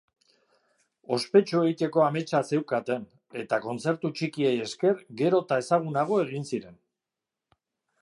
Ospetsu 1.17 1.59
egiteko 1.65 2.03
ametsa 2.05 2.41
zeukaten 2.49 3.05
eta 3.43 3.61
kontzertu 3.67 4.13
txikiei 4.21 4.57
esker 4.67 5.01
gero 5.23 5.45
eta 5.49 5.63
ezagunago 5.67 6.23
egin 6.27 6.53
ziren. 6.53 6.79